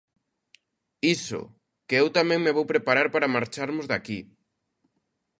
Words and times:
Iso, 1.15 1.41
que 1.87 1.95
eu 2.01 2.07
tamén 2.17 2.39
me 2.45 2.55
vou 2.57 2.65
preparar 2.73 3.07
para 3.13 3.33
marcharmos 3.35 3.85
de 3.87 3.95
aquí 3.99 4.19